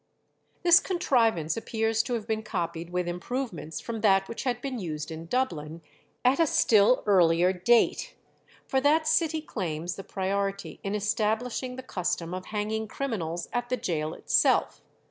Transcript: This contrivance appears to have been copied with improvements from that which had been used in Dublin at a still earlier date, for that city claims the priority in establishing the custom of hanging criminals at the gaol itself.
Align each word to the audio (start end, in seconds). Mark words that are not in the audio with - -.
This 0.63 0.79
contrivance 0.79 1.55
appears 1.55 2.01
to 2.01 2.15
have 2.15 2.25
been 2.25 2.41
copied 2.41 2.89
with 2.89 3.07
improvements 3.07 3.79
from 3.79 4.01
that 4.01 4.27
which 4.27 4.45
had 4.45 4.59
been 4.59 4.79
used 4.79 5.11
in 5.11 5.27
Dublin 5.27 5.83
at 6.25 6.39
a 6.39 6.47
still 6.47 7.03
earlier 7.05 7.53
date, 7.53 8.15
for 8.65 8.81
that 8.81 9.07
city 9.07 9.41
claims 9.43 9.97
the 9.97 10.03
priority 10.03 10.79
in 10.81 10.95
establishing 10.95 11.75
the 11.75 11.83
custom 11.83 12.33
of 12.33 12.45
hanging 12.47 12.87
criminals 12.87 13.47
at 13.53 13.69
the 13.69 13.77
gaol 13.77 14.15
itself. 14.15 14.81